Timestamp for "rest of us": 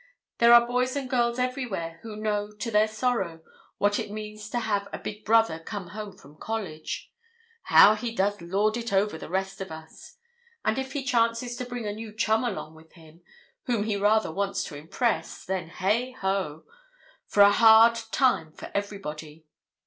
9.29-10.17